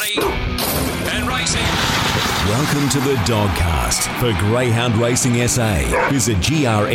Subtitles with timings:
[0.00, 1.62] Ready and racing.
[2.48, 6.08] Welcome to the Dogcast for Greyhound Racing SA.
[6.10, 6.94] Visit grsa.com.au.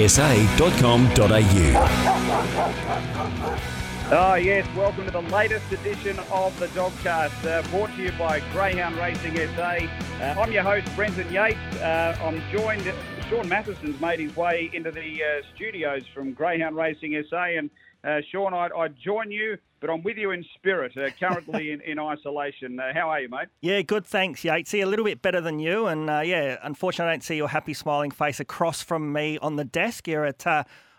[4.12, 8.41] Oh, yes, welcome to the latest edition of the Dogcast, uh, brought to you by
[8.52, 9.77] Greyhound Racing SA.
[10.20, 11.59] Uh, I'm your host, Brenton Yates.
[11.77, 12.84] Uh, I'm joined,
[13.29, 17.43] Shaun Mathieson's made his way into the uh, studios from Greyhound Racing SA.
[17.43, 17.70] And
[18.04, 21.82] uh, Shaun, I, I join you, but I'm with you in spirit, uh, currently in,
[21.82, 22.80] in isolation.
[22.93, 23.48] how are you, mate?
[23.62, 24.84] Yeah, good, thanks, Yatesy.
[24.84, 25.88] A little bit better than you.
[25.88, 29.66] And yeah, unfortunately, I don't see your happy, smiling face across from me on the
[29.66, 30.07] desk.
[30.07, 30.45] You're at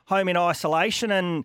[0.07, 1.45] home in isolation and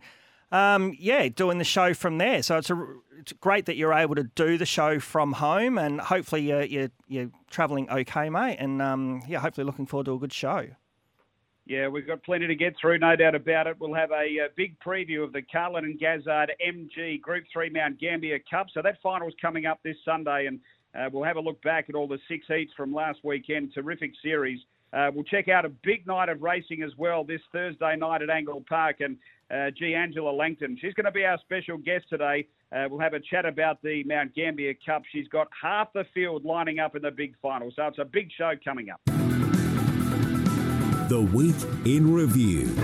[0.51, 2.43] um, yeah, doing the show from there.
[2.43, 2.85] So it's a,
[3.19, 6.89] it's great that you're able to do the show from home, and hopefully you're you're,
[7.07, 8.57] you're travelling okay, mate.
[8.59, 10.67] And um, yeah, hopefully looking forward to a good show.
[11.65, 13.77] Yeah, we've got plenty to get through, no doubt about it.
[13.79, 17.99] We'll have a, a big preview of the Carlin and Gazzard MG Group 3 Mount
[17.99, 18.67] Gambier Cup.
[18.71, 20.59] So that final's coming up this Sunday, and
[20.95, 23.73] uh, we'll have a look back at all the six heats from last weekend.
[23.73, 24.59] Terrific series.
[24.93, 28.29] Uh, we'll check out a big night of racing as well this Thursday night at
[28.29, 28.97] Angle Park.
[28.99, 29.17] And
[29.51, 29.95] uh, G.
[29.95, 30.77] Angela Langton.
[30.79, 32.47] She's going to be our special guest today.
[32.71, 35.03] Uh, we'll have a chat about the Mount Gambier Cup.
[35.11, 38.29] She's got half the field lining up in the big final, so it's a big
[38.35, 39.14] show coming up.
[41.09, 42.75] The Week in Review.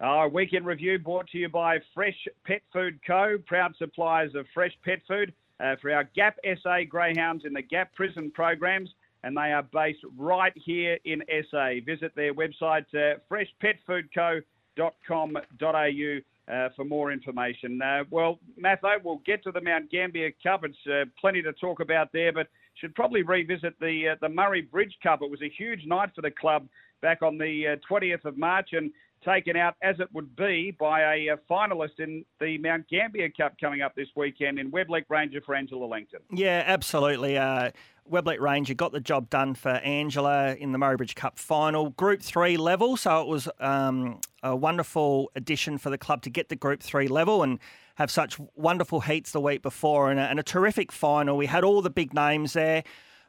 [0.00, 4.46] Our Week in Review brought to you by Fresh Pet Food Co., proud suppliers of
[4.54, 8.90] fresh pet food uh, for our GAP SA Greyhounds in the GAP prison programs
[9.24, 11.74] and they are based right here in SA.
[11.84, 14.42] Visit their website, uh, freshpetfoodco.com
[14.78, 16.20] www.gateway.com.au
[16.52, 17.80] uh, for more information.
[17.80, 20.64] Uh, well, Matho, we'll get to the Mount Gambier Cup.
[20.64, 24.62] It's uh, plenty to talk about there, but should probably revisit the uh, the Murray
[24.62, 25.22] Bridge Cup.
[25.22, 26.66] It was a huge night for the club
[27.02, 28.90] back on the 20th uh, of March and
[29.24, 33.54] taken out as it would be by a, a, finalist in the Mount Gambier Cup
[33.60, 36.20] coming up this weekend in Weblec Ranger for Angela Langton.
[36.32, 37.38] Yeah, absolutely.
[37.38, 37.70] Uh,
[38.10, 42.22] Weblec Ranger got the job done for Angela in the Murray Bridge Cup final, Group
[42.22, 42.96] 3 level.
[42.96, 47.08] So it was um, a wonderful addition for the club to get the Group 3
[47.08, 47.58] level and
[47.96, 51.36] have such wonderful heats the week before and a, and a terrific final.
[51.36, 52.82] We had all the big names there.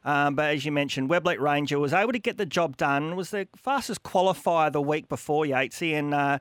[0.04, 3.16] Um, but as you mentioned, Weblec Ranger was able to get the job done.
[3.16, 6.38] Was the fastest qualifier the week before Yatesy and uh,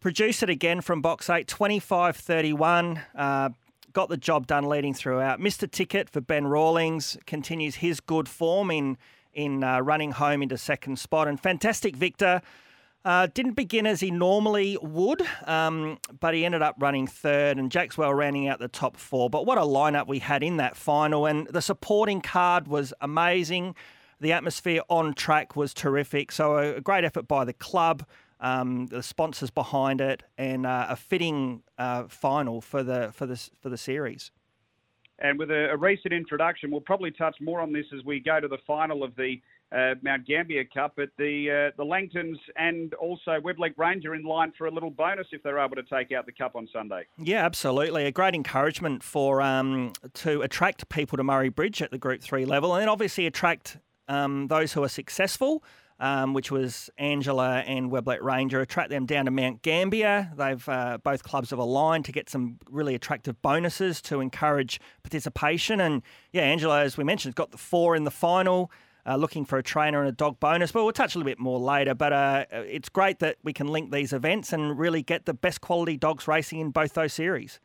[0.00, 3.00] produced it again from box eight, 25-31.
[3.14, 3.50] Uh,
[3.92, 5.40] got the job done leading throughout.
[5.40, 5.70] Mr.
[5.70, 8.98] Ticket for Ben Rawlings continues his good form in
[9.32, 11.28] in uh, running home into second spot.
[11.28, 12.42] And fantastic Victor
[13.04, 17.70] uh, didn't begin as he normally would, um, but he ended up running third, and
[17.70, 19.30] Jackswell rounding out the top four.
[19.30, 23.74] But what a lineup we had in that final, and the supporting card was amazing.
[24.20, 26.32] The atmosphere on track was terrific.
[26.32, 28.04] So a great effort by the club
[28.40, 33.36] um, the sponsors behind it, and uh, a fitting uh, final for the for the
[33.60, 34.30] for the series.
[35.20, 38.38] And with a, a, recent introduction, we'll probably touch more on this as we go
[38.38, 39.42] to the final of the
[39.72, 40.94] uh, Mount Gambier Cup.
[40.96, 45.26] But the uh, the Langtons and also Weblec Ranger in line for a little bonus
[45.32, 47.06] if they're able to take out the cup on Sunday.
[47.18, 48.04] Yeah, absolutely.
[48.06, 52.44] A great encouragement for um, to attract people to Murray Bridge at the Group Three
[52.44, 55.62] level, and then obviously attract um, those who are successful
[56.00, 58.60] um, which was Angela and Weblake Ranger.
[58.60, 60.30] Attract them down to Mount Gambier.
[60.36, 65.80] They've uh, both clubs have aligned to get some really attractive bonuses to encourage participation.
[65.80, 66.02] And
[66.32, 68.70] yeah, Angela, as we mentioned, got the four in the final.
[69.08, 71.38] Uh, looking for a trainer and a dog bonus, but we'll touch a little bit
[71.38, 71.94] more later.
[71.94, 75.62] But uh, it's great that we can link these events and really get the best
[75.62, 77.58] quality dogs racing in both those series.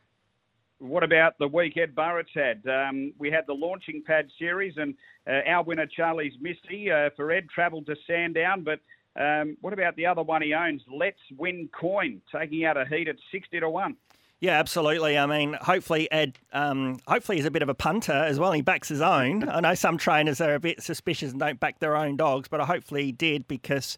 [0.80, 2.66] What about the week Ed Burrett's had?
[2.66, 4.96] Um, we had the launching pad series, and
[5.28, 8.64] uh, our winner Charlie's Misty uh, for Ed travelled to Sandown.
[8.64, 8.80] But
[9.22, 10.82] um, what about the other one he owns?
[10.88, 13.98] Let's Win Coin, taking out a heat at sixty to one.
[14.44, 15.18] Yeah, absolutely.
[15.18, 18.52] I mean, hopefully Ed, um, hopefully he's a bit of a punter as well.
[18.52, 19.48] He backs his own.
[19.50, 22.60] I know some trainers are a bit suspicious and don't back their own dogs, but
[22.60, 23.98] I hopefully he did because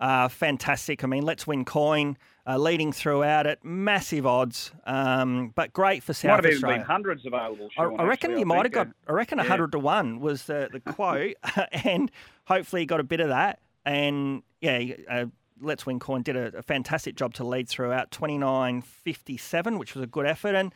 [0.00, 1.04] uh, fantastic.
[1.04, 3.64] I mean, let's win coin uh, leading throughout it.
[3.64, 6.78] Massive odds, um, but great for South might have Australia.
[6.78, 7.68] Been hundreds available.
[7.70, 8.88] Shaun, I, I, reckon actually, you I might have got.
[9.06, 9.44] I reckon yeah.
[9.44, 11.36] hundred to one was the the quote,
[11.84, 12.10] and
[12.46, 13.60] hopefully got a bit of that.
[13.86, 15.26] And yeah, uh,
[15.60, 18.10] Let's Win Coin did a, a, fantastic job to lead throughout.
[18.10, 20.74] Twenty nine fifty seven, which was a good effort, and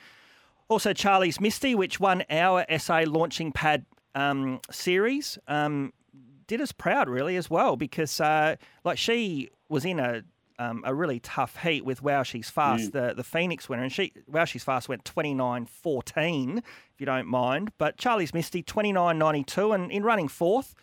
[0.69, 5.39] also Charlie's Misty, which won our SA launching pad um, series.
[5.49, 5.93] Um,
[6.47, 10.23] did us proud, really, as well, because uh, like she was in a
[10.59, 12.93] um, a really tough heat with Wow She's Fast, mm.
[12.93, 13.85] the, the Phoenix winner.
[13.85, 16.65] And she Wow She's Fast went 29 14, if
[16.99, 17.71] you don't mind.
[17.79, 19.73] But Charlie's Misty, 29 92.
[19.73, 20.75] And in running fourth,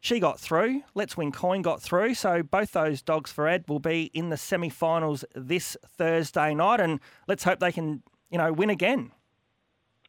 [0.00, 0.82] she got through.
[0.94, 2.14] Let's Win Coin got through.
[2.14, 6.80] So both those dogs for Ed will be in the semi finals this Thursday night.
[6.80, 9.12] And let's hope they can, you know, win again.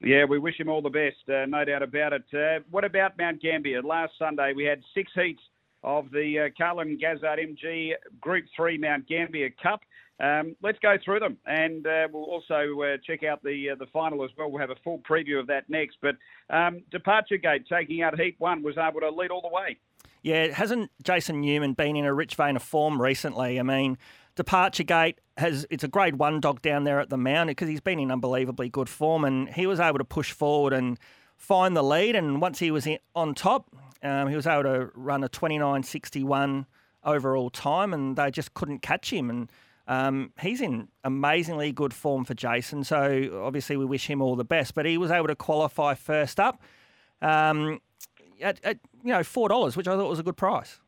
[0.03, 2.23] Yeah, we wish him all the best, uh, no doubt about it.
[2.33, 3.83] Uh, what about Mount Gambier?
[3.83, 5.41] Last Sunday we had six heats
[5.83, 9.81] of the uh, Carlin Gazzard MG Group 3 Mount Gambier Cup.
[10.21, 13.88] Um, let's go through them, and uh, we'll also uh, check out the uh, the
[13.88, 14.51] final as well.
[14.51, 15.97] We'll have a full preview of that next.
[16.00, 16.15] But
[16.51, 19.77] um, Departure Gate taking out Heat One was able to lead all the way.
[20.21, 23.59] Yeah, hasn't Jason Newman been in a rich vein of form recently?
[23.59, 23.97] I mean,
[24.35, 27.81] Departure Gate has it's a grade one dog down there at the Mount because he's
[27.81, 31.00] been in unbelievably good form, and he was able to push forward and
[31.35, 32.15] find the lead.
[32.15, 36.67] And once he was in, on top, um, he was able to run a 29.61
[37.03, 39.31] overall time, and they just couldn't catch him.
[39.31, 39.50] And
[39.91, 42.85] um, he's in amazingly good form for Jason.
[42.85, 44.73] So obviously we wish him all the best.
[44.73, 46.61] But he was able to qualify first up
[47.21, 47.81] um,
[48.41, 50.79] at, at you know four dollars, which I thought was a good price.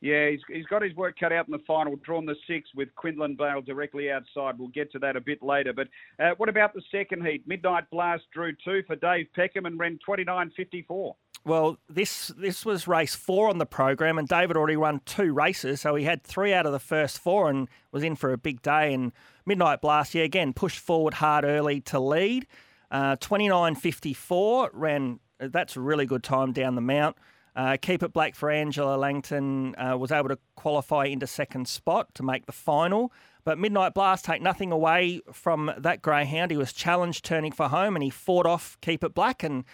[0.00, 1.96] Yeah, he's, he's got his work cut out in the final.
[1.96, 4.58] Drawn the six with Quinlan Bale directly outside.
[4.58, 5.72] We'll get to that a bit later.
[5.74, 7.46] But uh, what about the second heat?
[7.46, 11.14] Midnight Blast drew two for Dave Peckham and ran 29.54.
[11.46, 15.80] Well, this this was race four on the program, and David already run two races,
[15.80, 18.62] so he had three out of the first four and was in for a big
[18.62, 18.92] day.
[18.92, 19.12] And
[19.46, 22.48] Midnight Blast, yeah, again pushed forward hard early to lead.
[22.90, 25.20] Uh, 29.54 ran.
[25.38, 27.16] That's a really good time down the mount.
[27.54, 32.12] Uh, Keep It Black for Angela Langton uh, was able to qualify into second spot
[32.16, 33.12] to make the final.
[33.44, 36.50] But Midnight Blast take nothing away from that greyhound.
[36.50, 39.64] He was challenged turning for home and he fought off Keep It Black and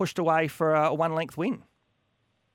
[0.00, 1.62] pushed away for a one length win.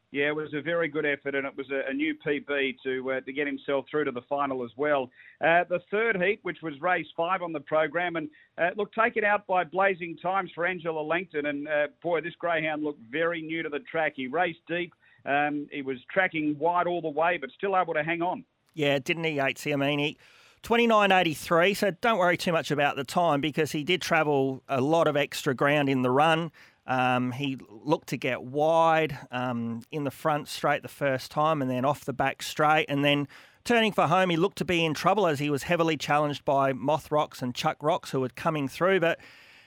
[0.09, 3.11] Yeah, it was a very good effort, and it was a, a new PB to
[3.11, 5.11] uh, to get himself through to the final as well.
[5.41, 9.23] Uh, the third heat, which was race five on the program, and uh, look, taken
[9.23, 13.61] out by blazing times for Angela Langton, and uh, boy, this greyhound looked very new
[13.61, 14.13] to the track.
[14.15, 14.91] He raced deep,
[15.27, 18.43] um, he was tracking wide all the way, but still able to hang on.
[18.73, 19.71] Yeah, didn't he, Yatesy?
[19.71, 20.17] I mean, he
[20.63, 25.07] 29.83, so don't worry too much about the time because he did travel a lot
[25.07, 26.51] of extra ground in the run.
[26.87, 31.69] Um, he looked to get wide um, in the front straight the first time and
[31.69, 32.85] then off the back straight.
[32.89, 33.27] And then
[33.63, 36.73] turning for home, he looked to be in trouble as he was heavily challenged by
[36.73, 38.99] Moth Rocks and Chuck Rocks who were coming through.
[38.99, 39.19] But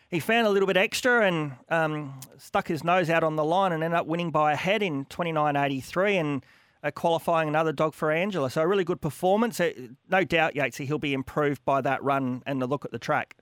[0.08, 3.72] he found a little bit extra and um, stuck his nose out on the line
[3.72, 6.46] and ended up winning by a head in 29.83 and
[6.82, 8.48] uh, qualifying another dog for Angela.
[8.50, 9.60] So a really good performance.
[9.60, 9.72] Uh,
[10.08, 13.36] no doubt, Yatesy, he'll be improved by that run and the look at the track.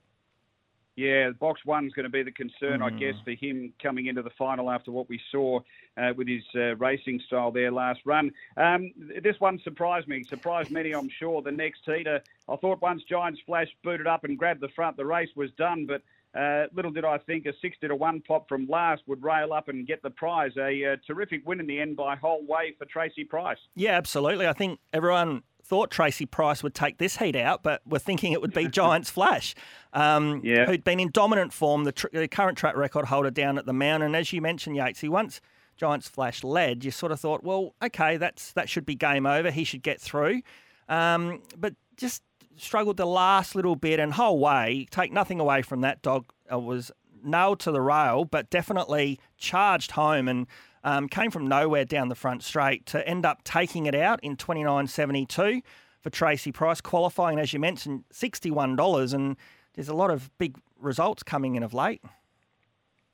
[0.97, 2.83] Yeah, box one's going to be the concern, mm.
[2.83, 5.59] I guess, for him coming into the final after what we saw
[5.95, 8.31] uh, with his uh, racing style there last run.
[8.57, 8.91] Um,
[9.21, 11.43] this one surprised me, surprised many, I'm sure.
[11.43, 15.05] The next heater, I thought once Giants Flash booted up and grabbed the front, the
[15.05, 16.01] race was done, but
[16.35, 19.69] uh, little did I think a 60 to 1 pop from last would rail up
[19.69, 20.51] and get the prize.
[20.57, 23.57] A, a uh, terrific win in the end by whole way for Tracy Price.
[23.75, 24.47] Yeah, absolutely.
[24.47, 28.41] I think everyone thought Tracy Price would take this heat out, but we're thinking it
[28.41, 29.53] would be Giants Flash,
[29.93, 30.65] um, yeah.
[30.65, 33.73] who'd been in dominant form, the, tr- the, current track record holder down at the
[33.73, 34.01] Mount.
[34.01, 35.41] And as you mentioned, Yates, he once
[35.75, 39.51] Giants Flash led, you sort of thought, well, okay, that's that should be game over.
[39.51, 40.41] He should get through.
[40.87, 42.23] Um, but just
[42.55, 46.57] struggled the last little bit and whole way, take nothing away from that dog, uh,
[46.57, 46.91] was
[47.23, 50.47] nailed to the rail, but definitely charged home and
[50.83, 54.35] um, came from nowhere down the front straight to end up taking it out in
[54.37, 55.61] 29.72
[56.01, 59.13] for Tracy Price, qualifying, as you mentioned, $61.
[59.13, 59.37] And
[59.73, 62.01] there's a lot of big results coming in of late.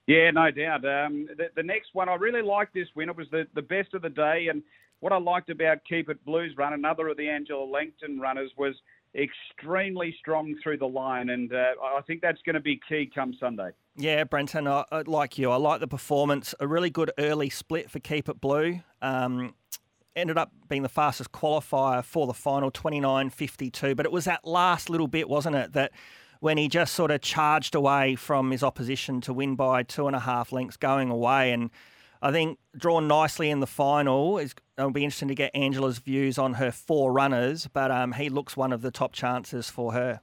[0.07, 0.85] Yeah, no doubt.
[0.85, 3.09] Um, the, the, next one, I really liked this win.
[3.09, 4.47] It was the, the best of the day.
[4.49, 4.61] And
[4.99, 8.75] what I liked about Keep It Blues run, another of the Angela Langton runners, was
[9.15, 11.29] extremely strong through the line.
[11.29, 13.69] And uh, I think that's going to be key come Sunday.
[13.95, 15.51] Yeah, Brenton, I, like you.
[15.51, 16.55] I like the performance.
[16.59, 18.81] A really good early split for Keep It Blue.
[19.01, 19.53] Um,
[20.15, 23.95] ended up being the fastest qualifier for the final, 29.52.
[23.95, 25.91] But it was that last little bit, wasn't it, that
[26.39, 30.15] when he just sort of charged away from his opposition to win by two and
[30.15, 31.51] a half lengths going away.
[31.51, 31.69] And
[32.23, 34.39] I think drawn nicely in the final.
[34.39, 38.55] It'll be interesting to get Angela's views on her four runners, but um, he looks
[38.55, 40.21] one of the top chances for her.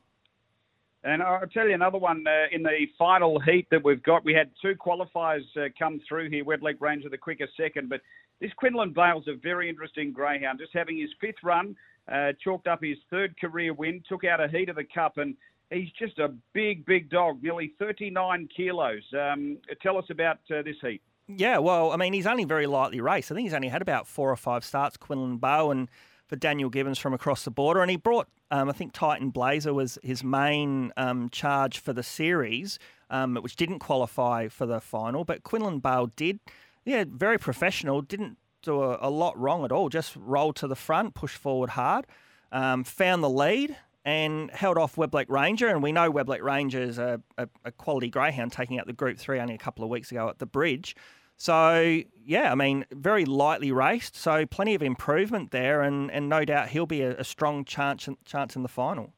[1.05, 4.25] And I'll tell you another one uh, in the final heat that we've got.
[4.25, 6.43] We had two qualifiers uh, come through here.
[6.43, 8.01] Weblec Ranger, the quickest second, but
[8.41, 10.59] this Quinlan Bale's a very interesting greyhound.
[10.59, 11.77] Just having his fifth run,
[12.11, 15.37] uh, chalked up his third career win, took out a heat of the cup, and
[15.71, 19.03] he's just a big, big dog, nearly 39 kilos.
[19.13, 21.03] Um, tell us about uh, this heat.
[21.37, 23.31] Yeah, well, I mean, he's only very lightly raced.
[23.31, 25.89] I think he's only had about four or five starts, Quinlan and
[26.27, 27.83] for Daniel Gibbons from across the border.
[27.83, 32.05] And he brought, um, I think, Titan Blazer was his main um, charge for the
[32.05, 32.79] series,
[33.11, 35.25] um, which didn't qualify for the final.
[35.25, 36.39] But Quinlan Bale did.
[36.85, 38.01] Yeah, very professional.
[38.01, 39.89] Didn't do a, a lot wrong at all.
[39.89, 42.07] Just rolled to the front, pushed forward hard,
[42.53, 45.69] um, found the lead, and held off Weblec Ranger.
[45.69, 49.19] And we know Weblec Ranger is a, a, a, quality greyhound taking out the Group
[49.19, 50.95] 3 only a couple of weeks ago at the bridge.
[51.41, 54.15] So, yeah, I mean, very lightly raced.
[54.15, 55.81] So, plenty of improvement there.
[55.81, 59.15] And, and no doubt he'll be a, a strong chance, chance in the final.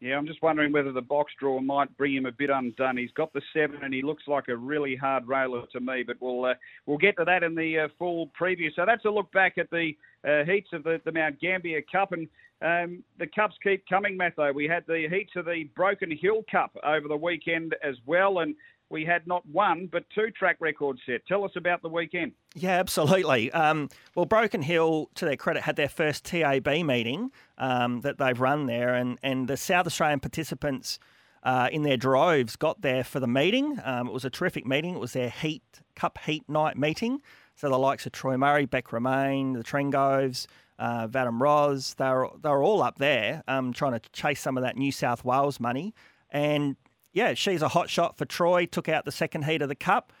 [0.00, 2.96] Yeah, I'm just wondering whether the box draw might bring him a bit undone.
[2.96, 6.02] He's got the seven, and he looks like a really hard railer to me.
[6.04, 6.54] But we'll uh,
[6.86, 8.74] we'll get to that in the uh, full preview.
[8.74, 9.92] So that's a look back at the
[10.26, 12.28] uh, heats of the, the Mount Gambier Cup, and
[12.62, 14.52] um, the cups keep coming, Matho.
[14.52, 18.56] We had the heats of the Broken Hill Cup over the weekend as well, and
[18.92, 21.26] we had not one but two track records set.
[21.26, 22.32] Tell us about the weekend.
[22.54, 23.50] Yeah, absolutely.
[23.52, 28.38] Um, well, Broken Hill, to their credit, had their first TAB meeting um, that they've
[28.38, 30.98] run there, and, and the South Australian participants
[31.42, 33.80] uh, in their droves got there for the meeting.
[33.82, 34.94] Um, it was a terrific meeting.
[34.94, 35.62] It was their heat
[35.96, 37.20] cup heat night meeting.
[37.56, 40.46] So the likes of Troy Murray, Beck Romain, the Trengoves,
[40.78, 44.56] uh, Vadim Roz, they were, they were all up there um, trying to chase some
[44.56, 45.94] of that New South Wales money.
[46.30, 46.76] And
[47.12, 48.66] yeah, she's a hot shot for Troy.
[48.66, 50.12] Took out the second heat of the Cup,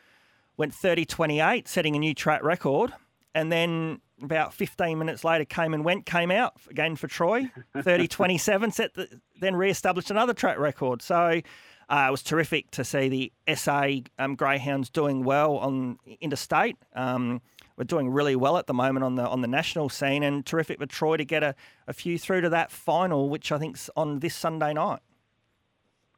[0.56, 2.92] went 30 28, setting a new track record.
[3.34, 8.08] And then about 15 minutes later, came and went, came out again for Troy, 30
[8.08, 9.08] 27, set the,
[9.40, 11.00] then re established another track record.
[11.00, 11.40] So
[11.88, 16.76] uh, it was terrific to see the SA um, Greyhounds doing well on interstate.
[16.94, 17.40] Um,
[17.76, 20.78] we're doing really well at the moment on the on the national scene, and terrific
[20.78, 21.54] for Troy to get a,
[21.88, 25.00] a few through to that final, which I think's on this Sunday night.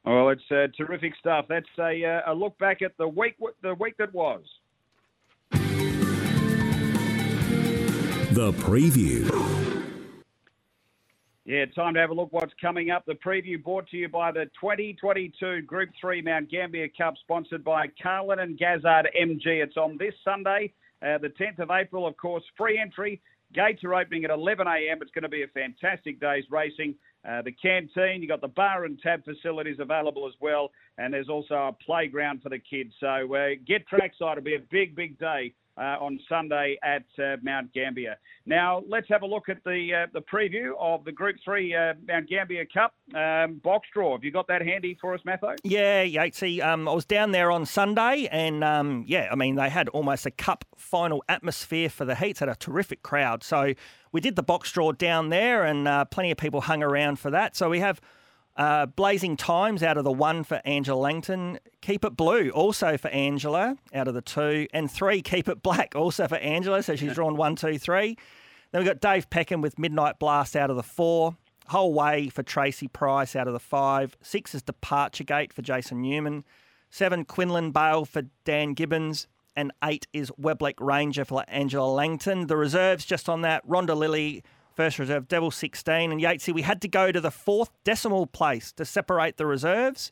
[0.04, 1.46] Well, it's uh, terrific stuff.
[1.48, 4.42] That's a, uh, a look back at the week the week that was.
[8.32, 9.30] The preview.
[11.46, 13.04] Yeah, time to have a look what's coming up.
[13.06, 17.86] The preview brought to you by the 2022 Group 3 Mount Gambier Cup, sponsored by
[18.02, 19.62] Carlin and Gazzard MG.
[19.62, 23.20] It's on this Sunday, uh, the 10th of April, of course, free entry.
[23.54, 24.98] Gates are opening at 11 a.m.
[25.00, 26.94] It's going to be a fantastic day's racing.
[27.26, 31.28] Uh, the canteen, you've got the bar and tab facilities available as well, and there's
[31.28, 32.92] also a playground for the kids.
[33.00, 34.38] So uh, get trackside.
[34.38, 38.16] It'll be a big, big day uh, on Sunday at uh, Mount Gambier.
[38.46, 41.94] Now let's have a look at the uh, the preview of the Group Three uh,
[42.06, 44.12] Mount Gambier Cup um, box draw.
[44.12, 45.54] Have you got that handy for us, Matho?
[45.64, 46.62] Yeah, Yatesy.
[46.62, 50.26] Um, I was down there on Sunday, and um, yeah, I mean they had almost
[50.26, 52.40] a cup final atmosphere for the heats.
[52.40, 53.74] Had a terrific crowd, so
[54.12, 57.30] we did the box draw down there, and uh, plenty of people hung around for
[57.30, 57.56] that.
[57.56, 58.00] So we have.
[58.56, 61.58] Uh, blazing times out of the one for Angela Langton.
[61.80, 64.68] Keep it blue also for Angela out of the two.
[64.72, 66.82] And three, keep it black also for Angela.
[66.82, 68.16] So she's drawn one, two, three.
[68.70, 71.36] Then we've got Dave Peckham with Midnight Blast out of the four.
[71.66, 74.16] Whole way for Tracy Price out of the five.
[74.20, 76.44] Six is Departure Gate for Jason Newman.
[76.90, 79.26] Seven, Quinlan Bale for Dan Gibbons.
[79.56, 82.46] And eight is Weblec Ranger for Angela Langton.
[82.46, 86.12] The reserves just on that Rhonda Lilly first reserve, Devil 16.
[86.12, 90.10] And Yatesy, we had to go to the fourth decimal place to separate the reserves.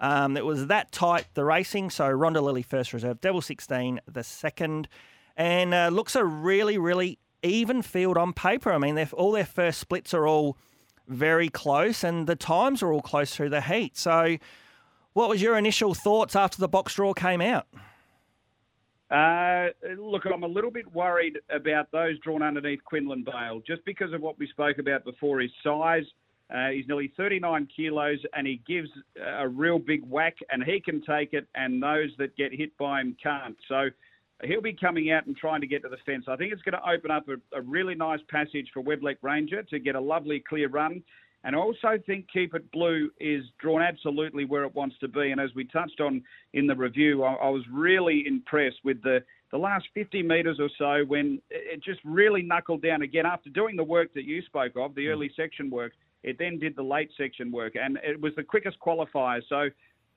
[0.00, 1.90] Um, it was that tight, the racing.
[1.90, 4.88] So Rhonda Lilly, first reserve, Devil 16, the second.
[5.36, 8.72] And uh, looks a really, really even field on paper.
[8.72, 10.56] I mean, all their first splits are all
[11.08, 13.96] very close, and the times are all close through the heat.
[13.96, 14.36] So,
[15.12, 17.66] what was your initial thoughts after the box draw came out?
[19.12, 24.14] Uh, look, I'm a little bit worried about those drawn underneath Quinlan Bale, just because
[24.14, 25.40] of what we spoke about before.
[25.40, 26.04] His size,
[26.52, 28.88] uh, he's nearly 39 kilos, and he gives
[29.22, 33.02] a real big whack, and he can take it, and those that get hit by
[33.02, 33.56] him can't.
[33.68, 33.90] So
[34.44, 36.24] he'll be coming out and trying to get to the fence.
[36.26, 39.62] I think it's going to open up a, a really nice passage for Weblec Ranger
[39.64, 41.02] to get a lovely clear run.
[41.44, 45.32] And I also think Keep It Blue is drawn absolutely where it wants to be.
[45.32, 46.22] And as we touched on
[46.52, 50.70] in the review, I, I was really impressed with the, the last 50 metres or
[50.78, 53.26] so when it just really knuckled down again.
[53.26, 55.10] After doing the work that you spoke of, the mm.
[55.10, 57.74] early section work, it then did the late section work.
[57.74, 59.42] And it was the quickest qualifier.
[59.48, 59.68] So,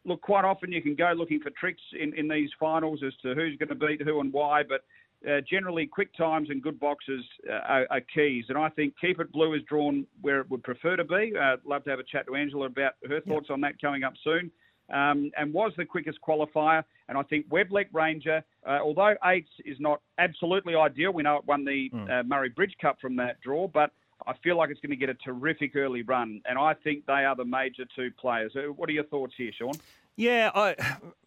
[0.05, 3.34] look, quite often you can go looking for tricks in, in these finals as to
[3.34, 4.62] who's going to beat who and why.
[4.62, 4.82] But
[5.27, 8.46] uh, generally quick times and good boxes uh, are, are, keys.
[8.50, 11.34] And I think Keep It Blue is drawn where it would prefer to be.
[11.39, 14.13] Uh, love to have a chat to Angela about her thoughts on that coming up
[14.24, 14.51] soon.
[14.94, 16.84] Um, and was the quickest qualifier.
[17.10, 21.46] And I think Weblec Ranger, uh, although eights is not absolutely ideal, we know it
[21.48, 22.27] won the mm.
[22.27, 23.91] Murray Bridge Cup from that draw, but
[24.27, 26.41] I feel like it's going to get a terrific early run.
[26.46, 28.55] And I think they are the major two players.
[28.55, 29.74] Uh, what are your thoughts here, Shaun?
[30.17, 30.75] Yeah, I,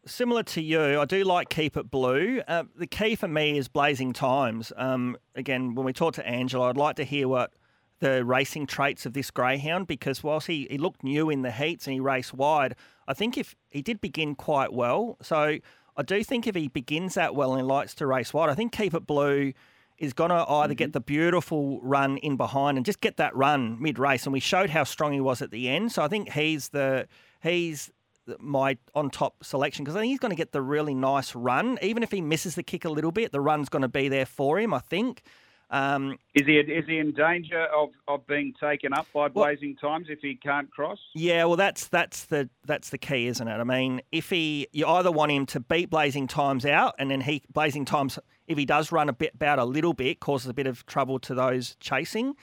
[0.07, 2.41] similar to you, I do like Keep It Blue.
[2.49, 4.73] Uh, the key for me is Blazing Times.
[4.77, 7.53] Um, again, when we talk to Angela, I'd like to hear what
[8.01, 11.87] the racing traits of this greyhound because whilst he, he looked new in the heats
[11.87, 12.77] and he raced wide,
[13.07, 15.19] I think if he did begin quite well.
[15.21, 15.59] So
[15.97, 18.73] I do think if he begins that well and likes to race wide, I think
[18.73, 19.53] Keep It Blue
[19.99, 23.77] is going to either get the beautiful run in behind and just get that run
[23.83, 24.25] mid race.
[24.25, 25.93] And we showed how strong he was at the end.
[25.93, 27.09] So I think he's the
[27.43, 27.91] he's
[28.39, 31.79] my on top selection because I think he's going to get the really nice run.
[31.83, 34.27] Even if he misses the kick a little bit, the run's going to be there
[34.27, 34.75] for him.
[34.75, 35.23] I think.
[35.71, 39.93] Um, is he is he in danger of, of being taken up by blazing well,
[39.93, 40.99] times if he can't cross?
[41.15, 43.53] Yeah, well that's that's the that's the key, isn't it?
[43.53, 47.21] I mean, if he you either want him to beat blazing times out, and then
[47.21, 50.55] he blazing times if he does run a bit about a little bit causes a
[50.55, 52.35] bit of trouble to those chasing,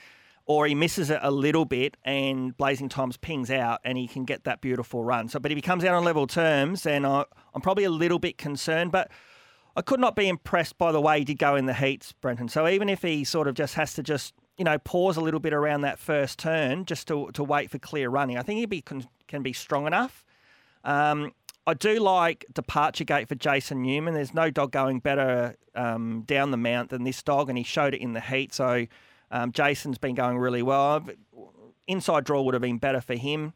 [0.46, 4.24] or he misses it a little bit and blazing times pings out and he can
[4.24, 5.28] get that beautiful run.
[5.28, 7.24] So, but if he comes out on level terms, then I,
[7.54, 9.10] I'm probably a little bit concerned, but.
[9.78, 12.48] I could not be impressed by the way he did go in the heats, Brenton.
[12.48, 15.38] So even if he sort of just has to just you know pause a little
[15.38, 18.64] bit around that first turn just to to wait for clear running, I think he
[18.64, 20.24] be can, can be strong enough.
[20.82, 21.32] Um,
[21.66, 24.14] I do like departure gate for Jason Newman.
[24.14, 27.92] There's no dog going better um, down the mount than this dog, and he showed
[27.92, 28.54] it in the heat.
[28.54, 28.86] So
[29.30, 31.06] um, Jason's been going really well.
[31.86, 33.52] Inside draw would have been better for him.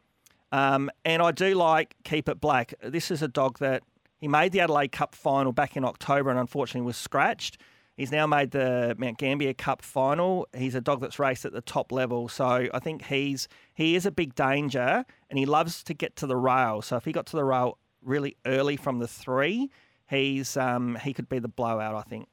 [0.53, 2.75] Um, and I do like Keep It Black.
[2.83, 3.83] This is a dog that
[4.19, 7.59] he made the Adelaide Cup final back in October and unfortunately was scratched.
[7.97, 10.49] He's now made the Mount Gambier Cup final.
[10.57, 14.07] He's a dog that's raced at the top level, so I think he's he is
[14.07, 16.81] a big danger, and he loves to get to the rail.
[16.81, 19.71] So if he got to the rail really early from the three,
[20.09, 21.95] he's um, he could be the blowout.
[21.95, 22.29] I think.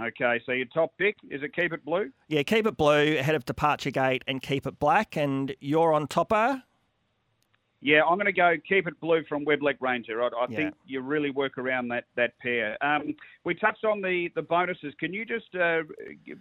[0.00, 2.10] Okay, so your top pick is it Keep It Blue?
[2.28, 6.06] Yeah, Keep It Blue ahead of Departure Gate and Keep It Black, and you're on
[6.06, 6.62] topper.
[7.80, 10.22] Yeah, I'm going to go keep it blue from Weblec Ranger.
[10.22, 10.56] I, I yeah.
[10.56, 12.76] think you really work around that that pair.
[12.84, 14.94] Um, we touched on the the bonuses.
[14.98, 15.82] Can you just uh,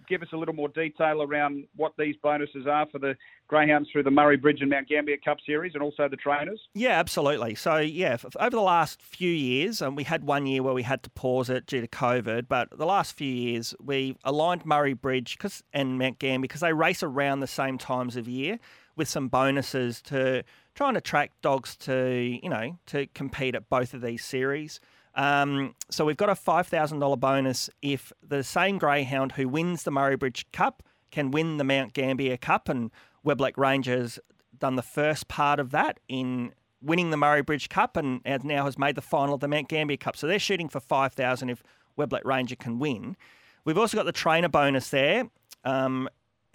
[0.10, 3.16] give us a little more detail around what these bonuses are for the
[3.48, 6.60] greyhounds through the Murray Bridge and Mount Gambier Cup Series, and also the trainers?
[6.74, 7.54] Yeah, absolutely.
[7.54, 10.84] So yeah, over the last few years, and um, we had one year where we
[10.84, 14.94] had to pause it due to COVID, but the last few years we aligned Murray
[14.94, 18.60] Bridge cause, and Mount Gambier because they race around the same times of year
[18.98, 20.44] with some bonuses to
[20.78, 24.80] try to attract dogs to, you know, to compete at both of these series.
[25.16, 30.16] Um, so we've got a $5,000 bonus if the same greyhound who wins the Murray
[30.16, 32.70] Bridge Cup can win the Mount Gambier Cup.
[32.70, 32.92] And
[33.26, 34.20] Weblec Rangers
[34.60, 38.78] done the first part of that in winning the Murray Bridge Cup and now has
[38.78, 40.16] made the final of the Mount Gambier Cup.
[40.16, 41.64] So they're shooting for 5000 if
[41.98, 43.18] Weblec Ranger can win.
[43.66, 45.24] We've also got the trainer bonus there.
[45.66, 46.08] Um,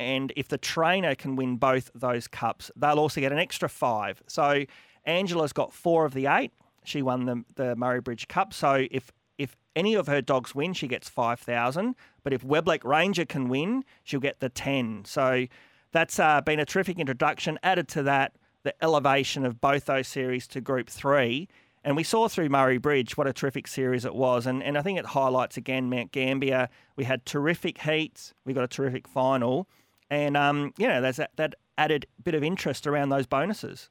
[0.03, 4.23] and if the trainer can win both those cups, they'll also get an extra five.
[4.27, 4.65] So
[5.05, 6.53] Angela's got four of the eight.
[6.85, 8.53] She won the, the Murray Bridge Cup.
[8.53, 11.95] So if if any of her dogs win, she gets five thousand.
[12.23, 15.05] But if Weblec Ranger can win, she'll get the ten.
[15.05, 15.47] So
[15.93, 17.59] that's uh, been a terrific introduction.
[17.63, 21.49] Added to that, the elevation of both those series to Group Three.
[21.85, 24.47] And we saw through Murray Bridge what a terrific series it was.
[24.47, 26.69] And, and I think it highlights again Mount Gambier.
[26.95, 29.67] We had terrific heats, we got a terrific final.
[30.13, 33.89] And um, you know, there's that, that added bit of interest around those bonuses.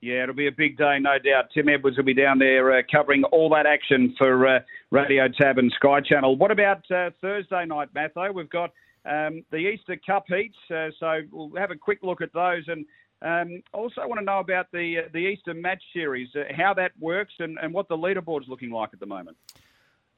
[0.00, 1.46] Yeah, it'll be a big day, no doubt.
[1.52, 4.60] Tim Edwards will be down there uh, covering all that action for uh,
[4.92, 6.36] Radio Tab and Sky Channel.
[6.36, 8.30] What about uh, Thursday night, Matho?
[8.32, 8.70] We've got
[9.04, 12.62] um, the Easter Cup heats, uh, so we'll have a quick look at those.
[12.68, 12.86] And
[13.20, 16.92] um, also want to know about the uh, the Easter Match Series, uh, how that
[17.00, 19.36] works, and, and what the leaderboard's looking like at the moment.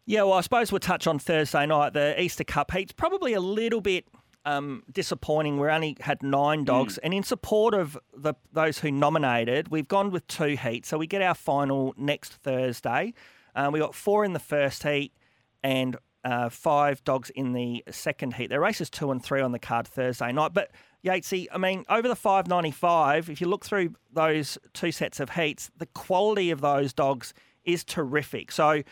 [0.04, 1.94] Yeah, well, I suppose we'll touch on Thursday night.
[1.94, 4.04] The Easter Cup heats probably a little bit
[4.48, 5.58] um, disappointing.
[5.58, 6.98] We only had nine dogs, mm.
[7.02, 10.88] and in support of the those who nominated, we've gone with two heats.
[10.88, 13.12] So we get our final next Thursday.
[13.54, 15.12] Um, we got four in the first heat
[15.62, 18.48] and uh, five dogs in the second heat.
[18.48, 20.54] There are races two and three on the card Thursday night.
[20.54, 20.70] But
[21.04, 25.70] Yatesy, I mean, over the 595, if you look through those two sets of heats,
[25.76, 27.34] the quality of those dogs
[27.64, 28.50] is terrific.
[28.52, 28.82] So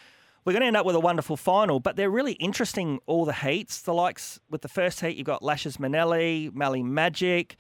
[0.47, 3.33] we're going to end up with a wonderful final, but they're really interesting, all the
[3.33, 3.83] heats.
[3.83, 7.57] The likes with the first heat, you've got Lashes Manelli, Mally Magic,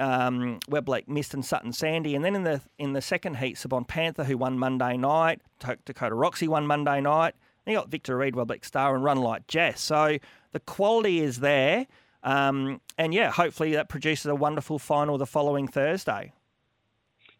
[0.00, 2.14] um, Weblec Mist and Sutton Sandy.
[2.14, 5.42] And then in the in the second heat, Sabon Panther, who won Monday night,
[5.84, 7.34] Dakota Roxy won Monday night.
[7.64, 9.82] Then you got Victor Reed, Weblec Star, and Run Like Jess.
[9.82, 10.16] So
[10.52, 11.86] the quality is there.
[12.22, 16.32] Um, and yeah, hopefully that produces a wonderful final the following Thursday.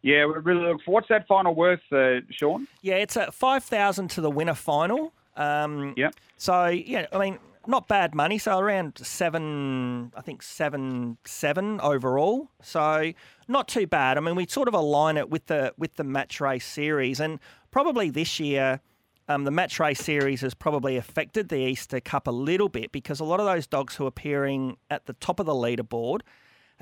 [0.05, 0.91] Yeah, we really look for.
[0.91, 2.69] What's that final worth, uh, Shaun?
[2.83, 5.15] Yeah, it's at five thousand to the winner final.
[5.35, 6.11] Um, yeah.
[6.37, 8.37] So yeah, I mean, not bad money.
[8.37, 12.51] So around seven, I think seven seven overall.
[12.61, 13.15] So
[13.49, 14.19] not too bad.
[14.19, 17.41] I mean, we sort of align it with the with the match race series, and
[17.71, 18.81] probably this year.
[19.27, 23.21] Um, the match race series has probably affected the Easter Cup a little bit because
[23.21, 26.21] a lot of those dogs who are appearing at the top of the leaderboard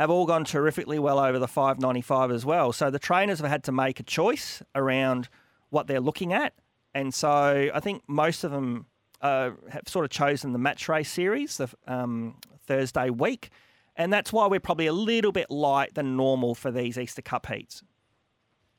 [0.03, 2.73] have all gone terrifically well over the 595 as well.
[2.73, 5.29] So the trainers have had to make a choice around
[5.71, 6.55] what they're looking at.
[6.95, 8.87] And so I think most of them
[9.23, 12.37] uh, have sort of chosen the match race series the um,
[12.67, 13.51] Thursday week,
[13.97, 17.47] and that's why we're probably a little bit light than normal for these Easter Cup
[17.47, 17.83] heats.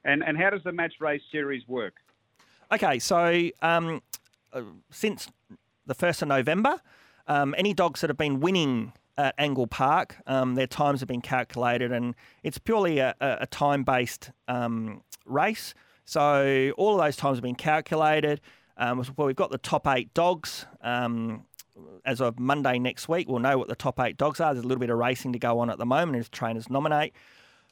[0.04, 1.94] And and how does the match race series work?
[2.72, 4.02] Okay, so um,
[4.52, 5.30] uh, since
[5.86, 6.82] the first of November,
[7.28, 11.22] um, any dogs that have been winning at Angle Park, um, their times have been
[11.22, 15.74] calculated, and it's purely a, a time-based um, race.
[16.06, 18.42] So all of those times have been calculated.
[18.78, 20.66] Um, well, we've got the top eight dogs.
[20.82, 21.46] Um,
[22.06, 24.54] as of Monday next week, we'll know what the top eight dogs are.
[24.54, 27.14] There's a little bit of racing to go on at the moment if trainers nominate.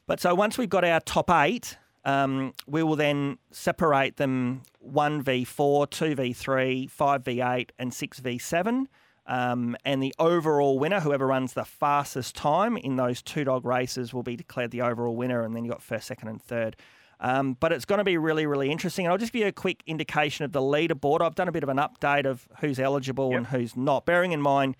[0.06, 5.46] But so once we've got our top eight, um, we will then separate them 1v4,
[5.46, 8.86] 2v3, 5v8, and 6v7.
[9.26, 14.12] Um, and the overall winner, whoever runs the fastest time in those two dog races,
[14.12, 15.42] will be declared the overall winner.
[15.42, 16.76] And then you've got first, second, and third.
[17.20, 19.06] Um, but it's going to be really, really interesting.
[19.06, 21.20] And I'll just give you a quick indication of the leaderboard.
[21.20, 23.38] I've done a bit of an update of who's eligible yep.
[23.38, 24.76] and who's not, bearing in mind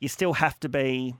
[0.00, 1.14] you still have to be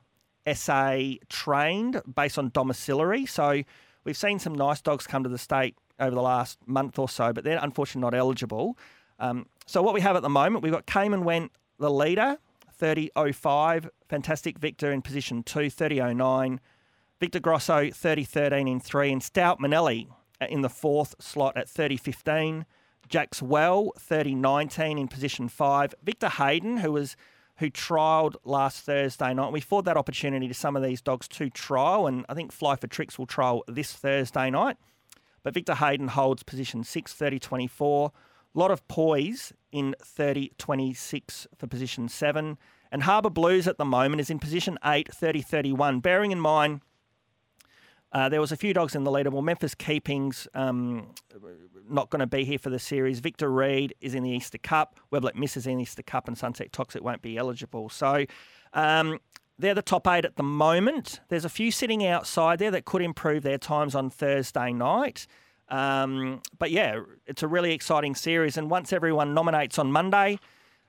[0.53, 0.97] SA
[1.29, 3.27] trained based on domiciliary.
[3.27, 3.63] So
[4.05, 7.33] we've seen some nice dogs come to the state over the last month or so,
[7.33, 8.77] but they're unfortunately not eligible.
[9.19, 12.39] Um, so what we have at the moment, we've got Cayman went the leader,
[12.81, 13.89] 30.05.
[14.09, 16.59] Fantastic Victor in position two, 30.09.
[17.19, 19.13] Victor Grosso, 30.13 in three.
[19.13, 20.09] And Stout Manelli
[20.41, 22.65] uh, in the fourth slot at 30.15.
[23.09, 25.95] Jax Well, 30.19 in position five.
[26.03, 27.17] Victor Hayden, who was
[27.57, 29.53] who trialled last Thursday night.
[29.53, 32.77] We afford that opportunity to some of these dogs to trial, and I think Fly
[32.77, 34.79] for Tricks will trial this Thursday night.
[35.43, 38.13] But Victor Hayden holds position 6, 30 24.
[38.55, 42.59] A lot of poise in 30 26 for position 7.
[42.93, 46.01] And Harbour Blues at the moment is in position 8, 30 31.
[46.01, 46.81] Bearing in mind,
[48.13, 49.45] uh, there was a few dogs in the leaderboard.
[49.45, 51.15] Memphis Keepings um,
[51.89, 53.21] not going to be here for the series.
[53.21, 54.99] Victor Reed is in the Easter Cup.
[55.13, 57.89] Weblek misses in the Easter Cup, and Sunset Toxic won't be eligible.
[57.89, 58.25] So
[58.73, 59.19] um,
[59.59, 61.21] they're the top eight at the moment.
[61.29, 65.27] There's a few sitting outside there that could improve their times on Thursday night.
[65.71, 68.57] Um, but yeah, it's a really exciting series.
[68.57, 70.39] And once everyone nominates on Monday,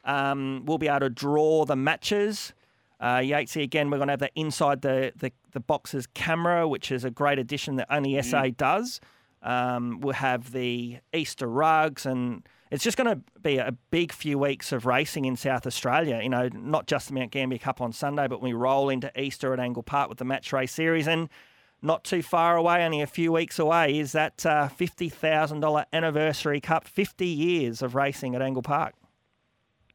[0.03, 2.53] um, we'll be able to draw the matches.
[2.99, 6.91] Uh, Yatesy, again, we're going to have the inside the, the, the boxes camera, which
[6.91, 8.23] is a great addition that only mm.
[8.23, 8.99] SA does.
[9.43, 14.37] Um, we'll have the Easter rugs, and it's just going to be a big few
[14.37, 16.19] weeks of racing in South Australia.
[16.21, 19.51] You know, not just the Mount Gambier Cup on Sunday, but we roll into Easter
[19.51, 21.07] at Angle Park with the match race series.
[21.07, 21.27] And
[21.81, 26.87] not too far away, only a few weeks away, is that uh, $50,000 anniversary cup,
[26.87, 28.93] 50 years of racing at Angle Park.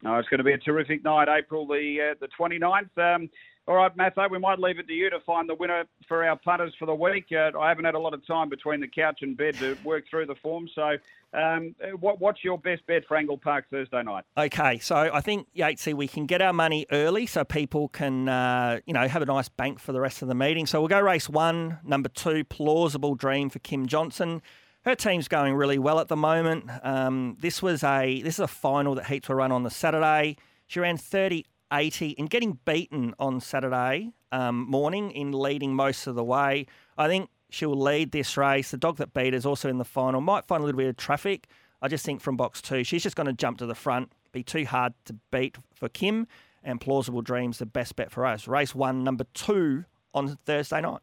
[0.03, 3.15] No, it's going to be a terrific night, April the uh, the 29th.
[3.15, 3.29] Um,
[3.67, 6.37] all right, Matho, we might leave it to you to find the winner for our
[6.37, 7.25] punters for the week.
[7.33, 10.05] Uh, I haven't had a lot of time between the couch and bed to work
[10.09, 10.69] through the form.
[10.73, 10.95] So,
[11.33, 14.23] um, what, what's your best bet for Angle Park Thursday night?
[14.37, 18.79] Okay, so I think Yatesy, we can get our money early so people can, uh,
[18.85, 20.65] you know, have a nice bank for the rest of the meeting.
[20.65, 24.41] So we'll go race one, number two, plausible dream for Kim Johnson.
[24.85, 26.69] Her team's going really well at the moment.
[26.83, 30.37] Um, this was a this is a final that heats were run on the Saturday.
[30.67, 36.15] She ran 30 80 and getting beaten on Saturday um, morning in leading most of
[36.15, 36.65] the way.
[36.97, 38.71] I think she'll lead this race.
[38.71, 40.21] The dog that beat is also in the final.
[40.21, 41.47] Might find a little bit of traffic.
[41.81, 44.43] I just think from box two, she's just going to jump to the front, be
[44.43, 46.27] too hard to beat for Kim,
[46.63, 48.47] and Plausible Dreams the best bet for us.
[48.47, 51.01] Race one, number two on Thursday night.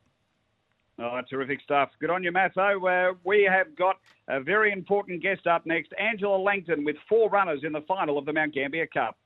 [0.98, 1.90] Oh, terrific stuff.
[2.00, 2.84] Good on you, Matho.
[2.86, 3.96] Uh, we have got
[4.28, 8.26] a very important guest up next, Angela Langton, with four runners in the final of
[8.26, 9.18] the Mount Gambier Cup.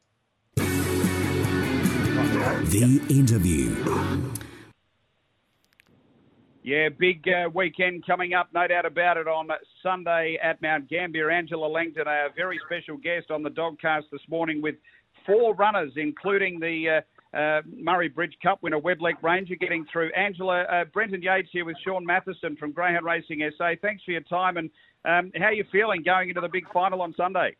[2.18, 3.76] The interview.
[6.64, 9.48] Yeah, big uh, weekend coming up, no doubt about it, on
[9.85, 11.31] Sunday at Mount Gambier.
[11.31, 14.74] Angela Langton, our very special guest on the Dogcast this morning with
[15.24, 17.02] four runners, including the
[17.35, 20.11] uh, uh, Murray Bridge Cup winner, Weblec Ranger, getting through.
[20.16, 23.74] Angela, uh, Brenton Yates here with Shaun Mathieson from Greyhound Racing SA.
[23.81, 24.70] Thanks for your time, and
[25.04, 27.54] um, how are you feeling going into the big final on Sunday?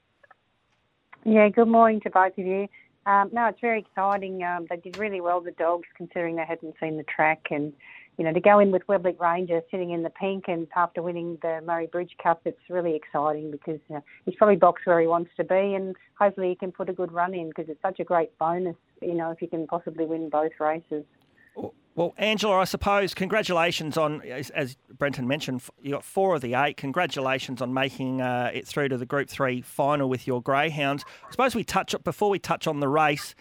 [1.25, 2.66] Yeah, good morning to both of you.
[3.07, 4.43] Um, no, it's very exciting.
[4.43, 7.47] Um, they did really well, the dogs, considering they hadn't seen the track.
[7.51, 7.73] And,
[8.19, 11.39] you know, to go in with Weblec Ranger sitting in the pink and after winning
[11.41, 15.31] the Murray Bridge Cup, it's really exciting because uh, he's probably boxed where he wants
[15.37, 18.05] to be and hopefully he can put a good run in because it's such a
[18.05, 21.05] great bonus, you know, if you can possibly win both races.
[21.99, 26.55] Well, Angela, I suppose congratulations on, as, as Brenton mentioned, you got four of the
[26.55, 26.77] eight.
[26.77, 31.05] Congratulations on making uh, it through to the Group Three final with your greyhounds.
[31.27, 33.35] I suppose we touch before we touch on the race.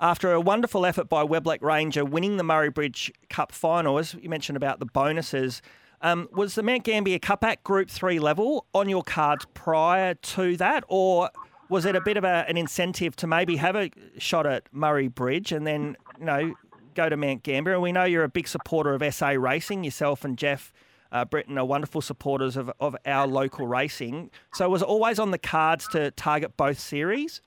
[0.00, 4.28] After a wonderful effort by Weblec Ranger winning the Murray Bridge Cup final, as you
[4.28, 5.62] mentioned about the bonuses,
[6.00, 10.56] um, was the Mount Gambier Cup at Group Three level on your cards prior to
[10.56, 11.30] that, or
[11.68, 15.06] was it a bit of a, an incentive to maybe have a shot at Murray
[15.06, 16.54] Bridge and then, you know,
[16.94, 17.74] go to Mount Gambier?
[17.74, 19.84] And we know you're a big supporter of SA racing.
[19.84, 20.72] Yourself and Jeff
[21.12, 24.30] uh, Britton are wonderful supporters of, of our local racing.
[24.54, 27.40] So was it always on the cards to target both series?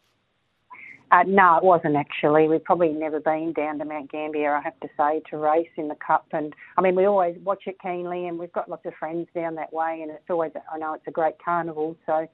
[1.12, 2.48] Uh, no, it wasn't actually.
[2.48, 5.88] We've probably never been down to Mount Gambier, I have to say, to race in
[5.88, 6.26] the Cup.
[6.32, 9.56] And I mean, we always watch it keenly, and we've got lots of friends down
[9.56, 11.96] that way, and it's always, I know it's a great carnival.
[12.06, 12.28] So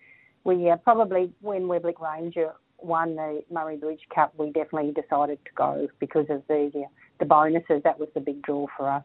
[0.45, 5.51] we uh, probably, when Weblec Ranger won the Murray Bridge Cup, we definitely decided to
[5.53, 6.87] go because of the uh,
[7.21, 7.81] the bonuses.
[7.85, 9.03] That was the big draw for us.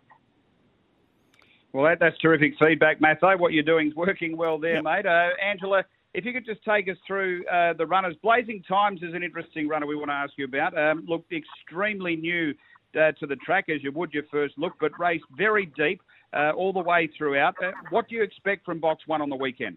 [1.73, 3.37] Well, that, that's terrific feedback, Matho.
[3.37, 4.85] What you're doing is working well there, yep.
[4.85, 5.07] mate.
[5.07, 8.17] Uh, Angela, if you could just take us through uh, the runners.
[8.23, 10.77] Blazing Times is an interesting runner we want to ask you about.
[10.77, 12.55] Um, looked extremely new
[12.99, 16.01] uh, to the track as you would your first look, but raced very deep
[16.33, 17.55] uh, all the way throughout.
[17.63, 19.77] Uh, what do you expect from Box One on the weekend?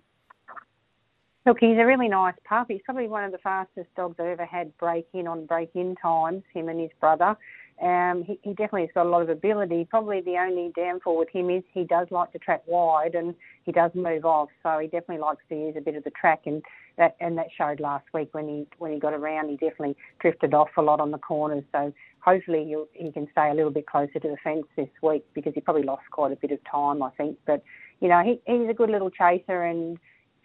[1.45, 2.67] Look, he's a really nice pup.
[2.69, 5.95] He's probably one of the fastest dogs I've ever had break in on break in
[5.95, 7.35] times, him and his brother.
[7.81, 9.87] Um, he, he, definitely has got a lot of ability.
[9.89, 13.71] Probably the only downfall with him is he does like to track wide and he
[13.71, 14.49] does move off.
[14.63, 16.61] So he definitely likes to use a bit of the track, and
[16.97, 19.47] that and that showed last week when he when he got around.
[19.47, 21.63] He definitely drifted off a lot on the corners.
[21.71, 25.53] So hopefully he can stay a little bit closer to the fence this week because
[25.53, 27.37] he probably lost quite a bit of time, I think.
[27.47, 27.63] But
[28.01, 29.97] you know he he's a good little chaser and.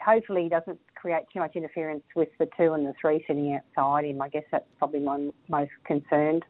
[0.05, 4.05] Hopefully, he doesn't create too much interference with the two and the three sitting outside
[4.05, 4.21] him.
[4.21, 6.45] I guess that's probably my most concerned.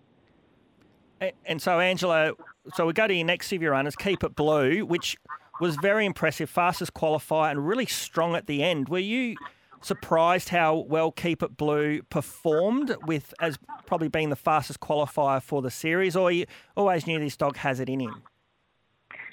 [1.21, 2.33] And so, Angela,
[2.75, 5.17] so we go to your next your runners, Keep It Blue, which
[5.61, 8.89] was very impressive, fastest qualifier, and really strong at the end.
[8.89, 9.37] Were you
[9.81, 15.63] surprised how well Keep It Blue performed with as probably being the fastest qualifier for
[15.63, 16.47] the series, or you
[16.77, 18.23] always knew this dog has it in him?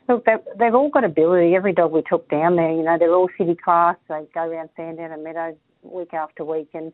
[0.08, 1.56] Look, they've all got ability.
[1.56, 3.96] Every dog we took down there, you know, they're all city class.
[4.10, 6.92] They go around Sandown and Meadows week after week and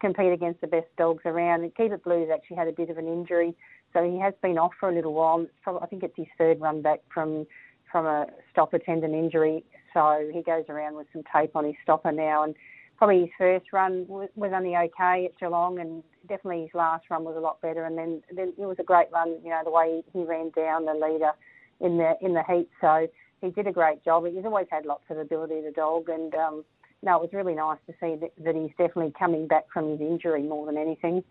[0.00, 1.62] compete against the best dogs around.
[1.62, 3.54] And Keep It Blue's actually had a bit of an injury
[3.92, 5.46] so he has been off for a little while.
[5.62, 7.46] Probably, I think it's his third run back from
[7.90, 9.64] from a stopper tendon injury.
[9.92, 12.54] So he goes around with some tape on his stopper now, and
[12.96, 17.36] probably his first run was, only okay at Geelong, and definitely his last run was
[17.36, 17.84] a lot better.
[17.84, 20.84] And then, then it was a great run, you know, the way he ran down
[20.84, 21.32] the leader
[21.80, 22.68] in the in the heat.
[22.80, 23.08] So
[23.40, 24.24] he did a great job.
[24.26, 26.64] He's always had lots of ability, the dog, and um,
[27.02, 30.00] no, it was really nice to see that, that he's definitely coming back from his
[30.00, 31.24] injury more than anything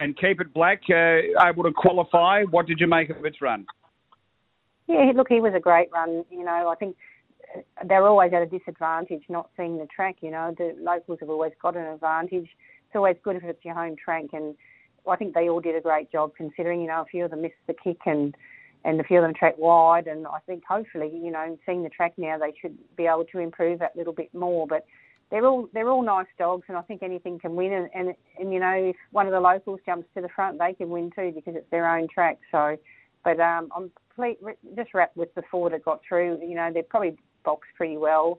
[0.00, 2.44] and keep it black, uh, able to qualify.
[2.44, 3.66] What did you make of its run?
[4.86, 6.24] Yeah, look, he was a great run.
[6.30, 6.96] You know, I think
[7.56, 10.16] uh, they're always at a disadvantage not seeing the track.
[10.20, 12.48] You know, the locals have always got an advantage.
[12.86, 14.54] It's always good if it's your home track, and
[15.06, 16.80] I think they all did a great job considering.
[16.80, 18.34] You know, a few of them missed the kick and
[18.84, 21.88] and a few of them track wide, and I think hopefully, you know, seeing the
[21.88, 24.66] track now, they should be able to improve that little bit more.
[24.66, 24.86] But
[25.30, 27.72] they're all they're all nice dogs, and I think anything can win.
[27.72, 30.72] And, and and you know, if one of the locals jumps to the front, they
[30.72, 32.38] can win too because it's their own track.
[32.50, 32.76] So,
[33.24, 33.90] but um, I'm
[34.76, 36.40] just wrapped with the four that got through.
[36.40, 38.38] You know, they're probably boxed pretty well,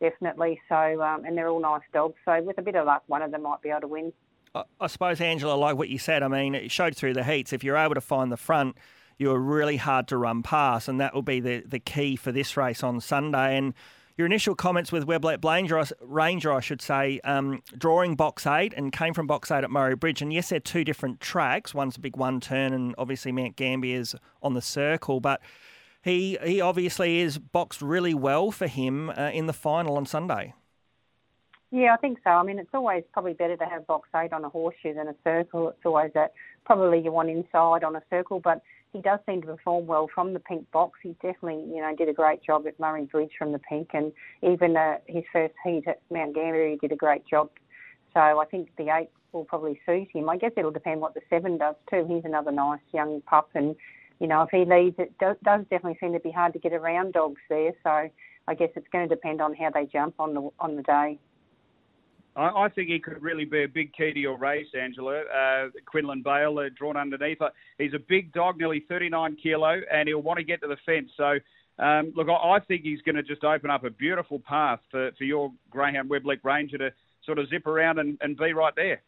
[0.00, 0.60] definitely.
[0.68, 2.16] So, um, and they're all nice dogs.
[2.24, 4.12] So, with a bit of luck, one of them might be able to win.
[4.80, 7.52] I suppose, Angela, like what you said, I mean, it showed through the heats.
[7.52, 8.76] If you're able to find the front,
[9.18, 12.30] you are really hard to run past, and that will be the, the key for
[12.30, 13.56] this race on Sunday.
[13.56, 13.74] And
[14.16, 18.92] your initial comments with Weblec Ranger, Ranger, I should say, um, drawing box eight and
[18.92, 20.22] came from box eight at Murray Bridge.
[20.22, 21.74] And yes, they're two different tracks.
[21.74, 25.20] One's a big one turn, and obviously Mount Gambier's on the circle.
[25.20, 25.40] But
[26.02, 30.54] he he obviously is boxed really well for him uh, in the final on Sunday.
[31.70, 32.30] Yeah, I think so.
[32.30, 35.14] I mean, it's always probably better to have box eight on a horseshoe than a
[35.24, 35.70] circle.
[35.70, 38.62] It's always that probably you want inside on a circle, but
[38.94, 41.00] he does seem to perform well from the pink box.
[41.02, 44.12] He definitely, you know, did a great job at Murray Bridge from the pink, and
[44.40, 47.50] even uh, his first heat at Mount Gambier, he did a great job.
[48.14, 50.28] So I think the eight will probably suit him.
[50.30, 52.06] I guess it'll depend what the seven does too.
[52.08, 53.74] He's another nice young pup, and
[54.20, 56.72] you know, if he leads, it does, does definitely seem to be hard to get
[56.72, 57.72] around dogs there.
[57.82, 58.08] So
[58.46, 61.18] I guess it's going to depend on how they jump on the on the day.
[62.36, 65.22] I, I think he could really be a big key to your race, Angela.
[65.22, 67.40] Uh, Quinlan Bale uh, drawn underneath.
[67.40, 70.76] Uh, he's a big dog, nearly 39 kilo, and he'll want to get to the
[70.84, 71.10] fence.
[71.16, 71.38] So,
[71.82, 75.10] um, look, I, I think he's going to just open up a beautiful path for,
[75.16, 76.90] for your Greyhound Weblec Ranger to
[77.24, 79.00] sort of zip around and, and be right there.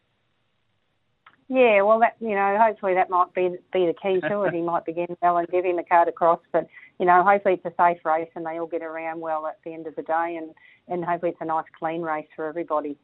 [1.49, 4.53] Yeah, well, that you know, hopefully that might be be the key to it.
[4.53, 6.67] he might begin well and give him the card across, but
[6.99, 9.73] you know, hopefully it's a safe race and they all get around well at the
[9.73, 10.53] end of the day, and
[10.89, 12.97] and hopefully it's a nice clean race for everybody.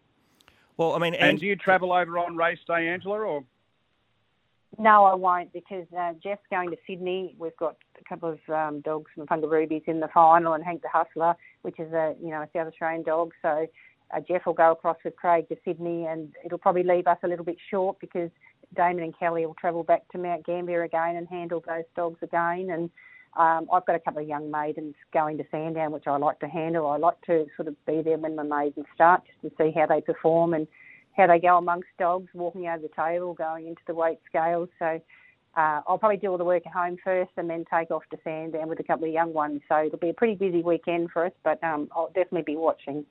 [0.77, 3.43] Well, I mean, and, and do you travel over on race day, Angela, or?
[4.79, 7.35] No, I won't because uh, Jeff's going to Sydney.
[7.37, 10.81] We've got a couple of um, dogs from Funga Rubies in the final, and Hank
[10.81, 13.33] the Hustler, which is a you know a South Australian dog.
[13.41, 13.67] So
[14.15, 17.27] uh, Jeff will go across with Craig to Sydney, and it'll probably leave us a
[17.27, 18.31] little bit short because
[18.75, 22.69] Damon and Kelly will travel back to Mount Gambier again and handle those dogs again.
[22.71, 22.89] And
[23.35, 26.47] um, I've got a couple of young maidens going to Sandown, which I like to
[26.47, 26.87] handle.
[26.87, 29.87] I like to sort of be there when the maidens start just to see how
[29.87, 30.67] they perform and
[31.17, 34.69] how they go amongst dogs, walking over the table, going into the weight scales.
[34.77, 35.01] So
[35.55, 38.17] uh, I'll probably do all the work at home first and then take off to
[38.23, 39.61] Sandown with a couple of young ones.
[39.67, 43.05] So it'll be a pretty busy weekend for us, but um, I'll definitely be watching.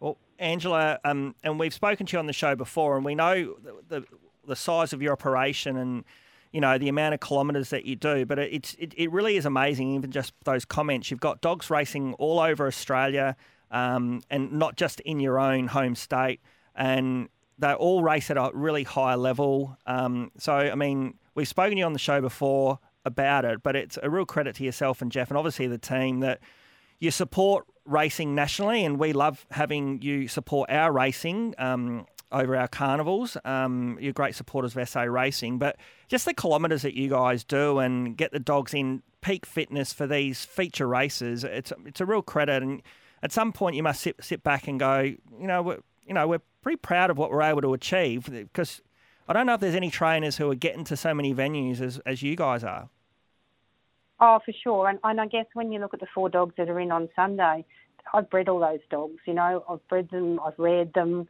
[0.00, 3.54] Well, Angela, um, and we've spoken to you on the show before, and we know
[3.62, 4.06] the, the,
[4.46, 6.04] the size of your operation and
[6.52, 9.46] you know the amount of kilometres that you do, but it's it, it really is
[9.46, 9.94] amazing.
[9.94, 13.36] Even just those comments, you've got dogs racing all over Australia,
[13.70, 16.40] um, and not just in your own home state,
[16.74, 19.76] and they all race at a really high level.
[19.86, 23.74] Um, so I mean, we've spoken to you on the show before about it, but
[23.74, 26.40] it's a real credit to yourself and Jeff, and obviously the team that
[27.00, 31.54] you support racing nationally, and we love having you support our racing.
[31.58, 33.36] Um, over our carnivals.
[33.44, 35.76] Um, you're great supporters of SA Racing, but
[36.08, 40.06] just the kilometres that you guys do and get the dogs in peak fitness for
[40.06, 42.62] these feature races, it's it's a real credit.
[42.62, 42.82] And
[43.22, 46.26] at some point, you must sit sit back and go, you know, we're, you know,
[46.26, 48.82] we're pretty proud of what we're able to achieve because
[49.28, 51.98] I don't know if there's any trainers who are getting to so many venues as
[52.06, 52.88] as you guys are.
[54.20, 54.88] Oh, for sure.
[54.88, 57.08] And, and I guess when you look at the four dogs that are in on
[57.16, 57.64] Sunday,
[58.14, 59.18] I've bred all those dogs.
[59.26, 61.26] You know, I've bred them, I've reared them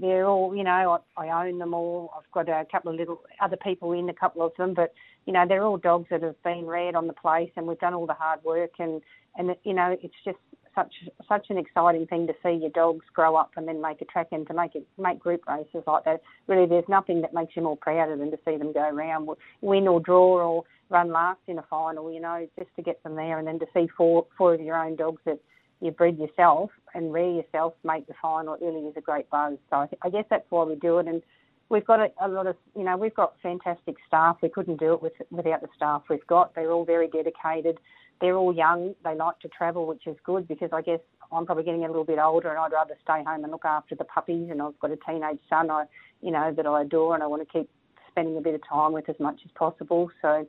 [0.00, 2.12] they're all, you know, I, I own them all.
[2.16, 4.92] I've got a couple of little other people in, a couple of them, but
[5.26, 7.94] you know, they're all dogs that have been reared on the place, and we've done
[7.94, 9.02] all the hard work, and
[9.36, 10.38] and you know, it's just
[10.74, 10.92] such
[11.28, 14.28] such an exciting thing to see your dogs grow up and then make a track
[14.32, 16.20] and to make it make group races like that.
[16.46, 19.28] Really, there's nothing that makes you more prouder than to see them go around,
[19.62, 22.12] win or draw or run last in a final.
[22.12, 24.76] You know, just to get them there, and then to see four four of your
[24.76, 25.40] own dogs that
[25.80, 28.54] you breed yourself and rear yourself make the final.
[28.54, 29.58] It really is a great buzz.
[29.70, 31.06] So I, th- I guess that's why we do it.
[31.06, 31.22] And
[31.68, 34.38] we've got a, a, lot of, you know, we've got fantastic staff.
[34.42, 36.54] We couldn't do it with, without the staff we've got.
[36.54, 37.78] They're all very dedicated.
[38.20, 38.94] They're all young.
[39.04, 42.04] They like to travel, which is good because I guess I'm probably getting a little
[42.04, 44.48] bit older and I'd rather stay home and look after the puppies.
[44.50, 45.84] And I've got a teenage son, I,
[46.22, 47.68] you know, that I adore and I want to keep
[48.10, 50.10] spending a bit of time with as much as possible.
[50.22, 50.48] So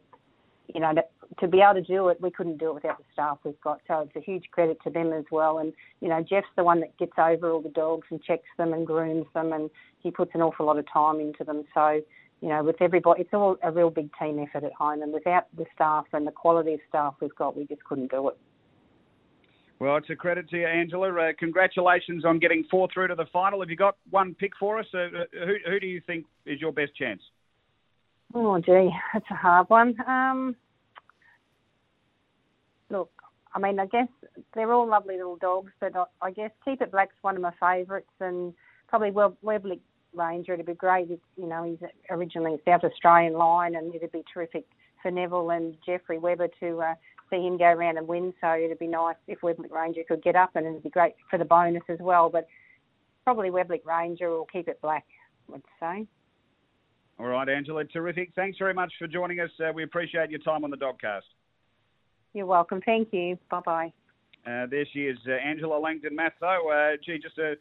[0.74, 1.04] you know, to,
[1.40, 3.80] to be able to do it, we couldn't do it without the staff we've got.
[3.88, 5.60] So it's a huge credit to them as well.
[5.60, 8.74] And, you know, Jeff's the one that gets over all the dogs and checks them
[8.74, 11.64] and grooms them, and he puts an awful lot of time into them.
[11.74, 12.02] So,
[12.42, 15.02] you know, with everybody, it's all a real big team effort at home.
[15.02, 18.30] And without the staff and the quality of staff we've got, we just couldn't do
[18.30, 18.38] it.
[19.80, 21.14] Well, it's a credit to you, Angela.
[21.14, 23.60] Uh, congratulations on getting four through to the final.
[23.60, 24.88] Have you got one pick for us?
[24.92, 27.22] Uh, who, who do you think is your best chance?
[28.34, 29.96] Oh, gee, that's a hard one.
[30.08, 30.56] Um,
[32.90, 33.10] look,
[33.54, 34.08] I mean, I guess
[34.54, 38.12] they're all lovely little dogs, but I, guess Keep It Black's one of my favourites,
[38.20, 38.54] and
[38.88, 39.80] probably Weblec
[40.14, 40.54] Ranger.
[40.54, 44.66] It'd be great if you know he's originally South Australian line, and it'd be terrific
[45.02, 46.96] for Neville and Jeffrey Weber to uh,
[47.30, 48.34] see him go around and win.
[48.42, 51.40] So it'd be nice if Weblec Ranger could get up, and it'd be great for
[51.40, 52.30] the bonus as well.
[52.30, 52.48] But
[53.24, 55.06] probably Weblec Ranger or Keep It Black,
[55.54, 56.08] I'd say.
[57.20, 58.32] All right, Angela, terrific.
[58.36, 59.50] Thanks very much for joining us.
[59.60, 61.22] Uh, we appreciate your time on the Dogcast.
[62.34, 62.82] You're welcome.
[62.82, 63.40] Thank you.
[63.50, 63.94] Bye bye.
[64.46, 66.70] Uh, there she is, uh, Angela Langton Matho.
[66.70, 67.56] Uh, gee, just a,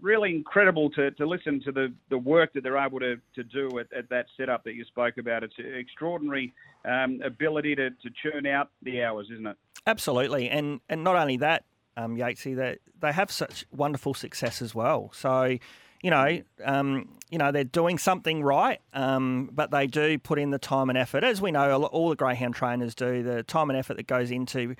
[0.00, 3.78] really incredible to, to listen to the, the work that they're able to, to do
[3.78, 5.42] at, at that setup that you spoke about.
[5.42, 6.52] It's extraordinary
[6.84, 9.56] um, ability to, to churn out the hours, isn't it?
[9.86, 10.48] Absolutely.
[10.48, 11.64] And, and not only that,
[11.96, 15.10] um, Yatesy, that they have such wonderful success as well.
[15.12, 15.58] So,
[16.02, 20.50] you know, um, you know they're doing something right, um, but they do put in
[20.50, 23.22] the time and effort, as we know all the greyhound trainers do.
[23.22, 24.76] The time and effort that goes into, you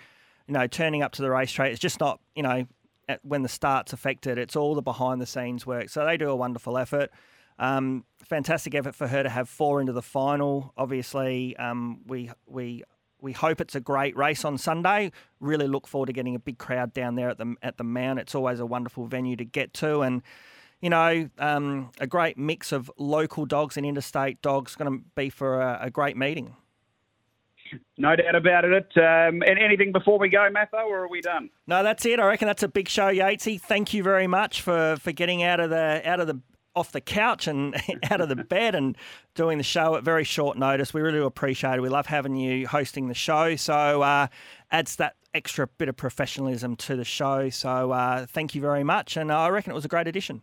[0.49, 1.71] know, turning up to the racetrack.
[1.71, 2.67] It's just not, you know,
[3.23, 4.39] when the start's affected.
[4.39, 5.89] It's all the behind the scenes work.
[5.89, 7.11] So they do a wonderful effort.
[7.59, 10.73] Um, fantastic effort for her to have four into the final.
[10.77, 12.83] Obviously, um, we we
[13.21, 15.13] we hope it's a great race on Sunday.
[15.39, 18.19] Really look forward to getting a big crowd down there at the at the Mount.
[18.19, 20.23] It's always a wonderful venue to get to, and
[20.83, 24.75] you know, um, a great mix of local dogs and interstate dogs.
[24.75, 26.57] Going to be for a, a, great meeting.
[27.97, 28.89] No doubt about it.
[28.97, 31.49] Um, and anything before we go, Matho, or are we done?
[31.69, 32.19] No, that's it.
[32.19, 33.61] I reckon that's a big show, Yatesy.
[33.61, 36.41] Thank you very much for, for getting out of the out of the
[36.75, 37.77] off the couch and
[38.11, 38.97] out of the bed and
[39.35, 40.93] doing the show at very short notice.
[40.93, 41.81] We really do appreciate it.
[41.81, 43.55] We love having you hosting the show.
[43.57, 44.27] So uh,
[44.71, 47.51] adds that extra bit of professionalism to the show.
[47.51, 49.17] So uh, thank you very much.
[49.17, 50.43] And I reckon it was a great addition.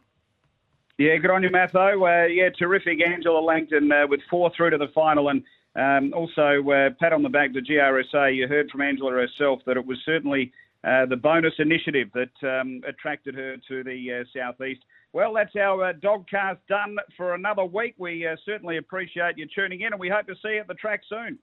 [0.99, 2.03] Yeah, good on you, Matho.
[2.03, 2.99] Uh, yeah, terrific.
[3.01, 5.29] Angela Langton uh, with four through to the final.
[5.29, 5.41] And
[5.77, 8.35] um, also, uh, pat on the back to GRSA.
[8.35, 10.51] You heard from Angela herself that it was certainly
[10.83, 14.81] uh, the bonus initiative that um, attracted her to the uh, southeast.
[15.13, 17.95] Well, that's our uh, dogcast done for another week.
[17.97, 20.99] We certainly appreciate you tuning in, and we hope to see you at the track
[21.07, 21.39] soon.